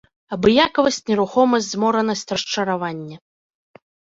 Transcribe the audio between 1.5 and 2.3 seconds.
зморанасць,